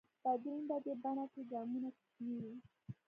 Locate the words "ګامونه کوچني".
1.51-2.33